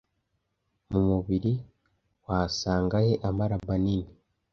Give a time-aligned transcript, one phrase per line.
[0.91, 1.53] Mu mubiri
[2.27, 4.09] wasanga he Amara manini